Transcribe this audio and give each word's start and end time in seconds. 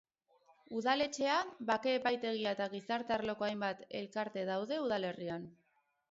Udaletxea, 0.77 1.33
bake 1.69 1.91
epaitegia 1.97 2.53
eta 2.57 2.67
gizarte 2.71 3.15
arloko 3.17 3.47
hainbat 3.49 3.83
elkarte 3.99 4.47
daude 4.51 4.79
udalerrian. 4.87 5.45